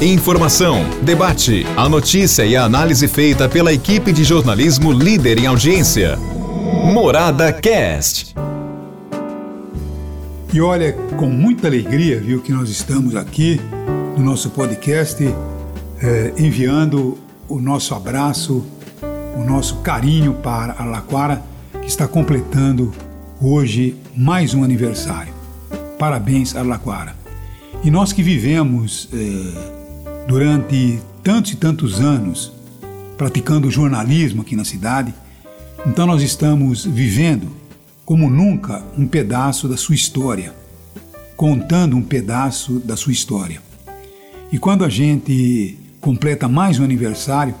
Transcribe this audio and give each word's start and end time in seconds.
Informação, 0.00 0.84
debate, 1.02 1.64
a 1.76 1.88
notícia 1.88 2.44
e 2.44 2.54
a 2.54 2.64
análise 2.64 3.08
feita 3.08 3.48
pela 3.48 3.72
equipe 3.72 4.12
de 4.12 4.24
jornalismo 4.24 4.92
líder 4.92 5.38
em 5.38 5.46
audiência. 5.46 6.16
Morada 6.92 7.52
Cast. 7.52 8.34
E 10.52 10.60
olha, 10.60 10.92
com 11.16 11.26
muita 11.26 11.66
alegria, 11.66 12.20
viu, 12.20 12.42
que 12.42 12.52
nós 12.52 12.68
estamos 12.68 13.16
aqui 13.16 13.60
no 14.16 14.24
nosso 14.24 14.50
podcast, 14.50 15.24
eh, 15.24 16.34
enviando 16.36 17.16
o 17.48 17.58
nosso 17.58 17.94
abraço, 17.94 18.64
o 19.36 19.42
nosso 19.42 19.76
carinho 19.78 20.34
para 20.34 20.74
a 20.78 20.84
Laquara, 20.84 21.42
que 21.80 21.88
está 21.88 22.06
completando 22.06 22.92
hoje 23.40 23.96
mais 24.16 24.52
um 24.52 24.62
aniversário. 24.62 25.32
Parabéns, 25.98 26.54
Arlaquara. 26.54 27.21
E 27.84 27.90
nós 27.90 28.12
que 28.12 28.22
vivemos 28.22 29.08
eh, 29.12 30.26
durante 30.28 31.00
tantos 31.20 31.50
e 31.50 31.56
tantos 31.56 32.00
anos 32.00 32.52
praticando 33.18 33.68
jornalismo 33.72 34.42
aqui 34.42 34.54
na 34.54 34.64
cidade, 34.64 35.12
então 35.84 36.06
nós 36.06 36.22
estamos 36.22 36.84
vivendo 36.84 37.48
como 38.04 38.30
nunca 38.30 38.84
um 38.96 39.04
pedaço 39.04 39.66
da 39.66 39.76
sua 39.76 39.96
história, 39.96 40.54
contando 41.36 41.96
um 41.96 42.02
pedaço 42.02 42.78
da 42.78 42.96
sua 42.96 43.12
história. 43.12 43.60
E 44.52 44.58
quando 44.58 44.84
a 44.84 44.88
gente 44.88 45.76
completa 46.00 46.46
mais 46.46 46.78
um 46.78 46.84
aniversário, 46.84 47.54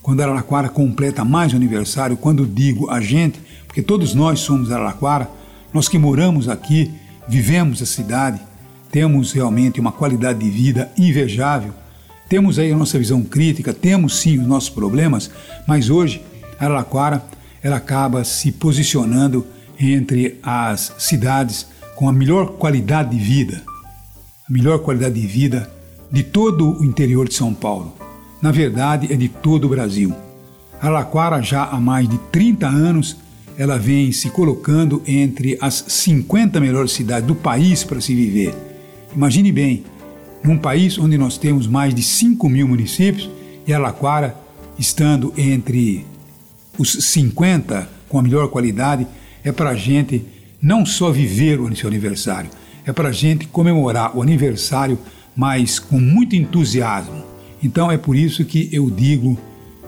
quando 0.00 0.22
Araraquara 0.22 0.70
completa 0.70 1.22
mais 1.22 1.52
um 1.52 1.56
aniversário, 1.56 2.16
quando 2.16 2.46
digo 2.46 2.88
a 2.88 2.98
gente, 2.98 3.38
porque 3.66 3.82
todos 3.82 4.14
nós 4.14 4.40
somos 4.40 4.72
Araraquara, 4.72 5.28
nós 5.70 5.86
que 5.86 5.98
moramos 5.98 6.48
aqui, 6.48 6.90
vivemos 7.28 7.82
a 7.82 7.86
cidade, 7.86 8.40
temos 8.90 9.32
realmente 9.32 9.80
uma 9.80 9.92
qualidade 9.92 10.38
de 10.40 10.50
vida 10.50 10.90
invejável, 10.96 11.72
temos 12.28 12.58
aí 12.58 12.72
a 12.72 12.76
nossa 12.76 12.98
visão 12.98 13.22
crítica, 13.22 13.72
temos 13.72 14.20
sim 14.20 14.38
os 14.38 14.46
nossos 14.46 14.70
problemas, 14.70 15.30
mas 15.66 15.90
hoje 15.90 16.22
Araraquara 16.58 17.24
ela 17.62 17.76
acaba 17.76 18.22
se 18.24 18.52
posicionando 18.52 19.46
entre 19.78 20.38
as 20.42 20.92
cidades 20.98 21.66
com 21.96 22.08
a 22.08 22.12
melhor 22.12 22.52
qualidade 22.52 23.10
de 23.10 23.22
vida, 23.22 23.62
a 24.48 24.52
melhor 24.52 24.78
qualidade 24.78 25.20
de 25.20 25.26
vida 25.26 25.70
de 26.10 26.22
todo 26.22 26.80
o 26.80 26.84
interior 26.84 27.28
de 27.28 27.34
São 27.34 27.52
Paulo. 27.52 27.94
Na 28.40 28.50
verdade, 28.50 29.12
é 29.12 29.16
de 29.16 29.28
todo 29.28 29.64
o 29.64 29.68
Brasil. 29.68 30.14
Araraquara 30.80 31.42
já 31.42 31.64
há 31.64 31.78
mais 31.78 32.08
de 32.08 32.16
30 32.32 32.66
anos 32.66 33.16
ela 33.58 33.78
vem 33.78 34.10
se 34.10 34.30
colocando 34.30 35.02
entre 35.06 35.58
as 35.60 35.84
50 35.86 36.58
melhores 36.60 36.92
cidades 36.92 37.26
do 37.26 37.34
país 37.34 37.84
para 37.84 38.00
se 38.00 38.14
viver. 38.14 38.69
Imagine 39.14 39.50
bem, 39.50 39.84
num 40.42 40.56
país 40.56 40.98
onde 40.98 41.18
nós 41.18 41.36
temos 41.36 41.66
mais 41.66 41.94
de 41.94 42.02
5 42.02 42.48
mil 42.48 42.68
municípios 42.68 43.28
e 43.66 43.72
Araraquara 43.72 44.36
estando 44.78 45.32
entre 45.36 46.06
os 46.78 46.92
50 46.92 47.88
com 48.08 48.18
a 48.18 48.22
melhor 48.22 48.48
qualidade, 48.48 49.06
é 49.44 49.52
para 49.52 49.70
a 49.70 49.74
gente 49.74 50.24
não 50.60 50.86
só 50.86 51.10
viver 51.10 51.60
o 51.60 51.74
seu 51.76 51.88
aniversário, 51.88 52.50
é 52.86 52.92
para 52.92 53.08
a 53.08 53.12
gente 53.12 53.46
comemorar 53.46 54.16
o 54.16 54.22
aniversário, 54.22 54.98
mas 55.36 55.78
com 55.78 55.98
muito 55.98 56.34
entusiasmo. 56.34 57.24
Então 57.62 57.90
é 57.90 57.98
por 57.98 58.16
isso 58.16 58.44
que 58.44 58.68
eu 58.72 58.90
digo 58.90 59.38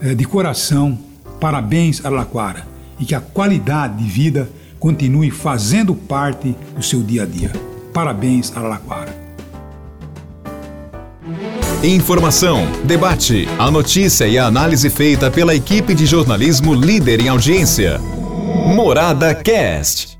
é, 0.00 0.14
de 0.14 0.24
coração, 0.24 0.98
parabéns 1.40 2.04
Araraquara 2.04 2.66
e 2.98 3.04
que 3.04 3.14
a 3.14 3.20
qualidade 3.20 4.02
de 4.02 4.08
vida 4.08 4.48
continue 4.78 5.30
fazendo 5.30 5.94
parte 5.94 6.54
do 6.76 6.82
seu 6.82 7.02
dia 7.02 7.22
a 7.22 7.26
dia. 7.26 7.73
Parabéns 7.94 8.54
Araraquara. 8.56 9.14
Informação, 11.84 12.66
debate, 12.82 13.48
a 13.56 13.70
notícia 13.70 14.26
e 14.26 14.36
a 14.36 14.46
análise 14.46 14.90
feita 14.90 15.30
pela 15.30 15.54
equipe 15.54 15.94
de 15.94 16.04
jornalismo 16.04 16.74
líder 16.74 17.20
em 17.20 17.28
audiência. 17.28 18.00
Morada 18.66 19.32
Cast. 19.32 20.13